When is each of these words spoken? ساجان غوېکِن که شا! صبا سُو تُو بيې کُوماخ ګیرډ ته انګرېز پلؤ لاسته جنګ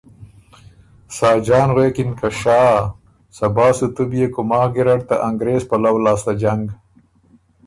ساجان 1.17 1.69
غوېکِن 1.75 2.09
که 2.19 2.29
شا! 2.39 2.61
صبا 3.37 3.67
سُو 3.77 3.87
تُو 3.95 4.03
بيې 4.09 4.27
کُوماخ 4.33 4.67
ګیرډ 4.75 5.01
ته 5.09 5.15
انګرېز 5.27 5.61
پلؤ 5.69 5.97
لاسته 6.05 6.33
جنګ 6.41 6.63